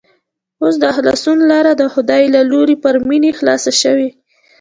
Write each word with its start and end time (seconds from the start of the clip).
اوس 0.63 0.75
د 0.83 0.85
خلاصون 0.95 1.37
لاره 1.51 1.71
د 1.75 1.83
خدای 1.93 2.23
له 2.35 2.41
لوري 2.51 2.75
پر 2.83 2.95
مينې 3.07 3.31
خلاصه 3.39 3.71
شوې 3.81 4.09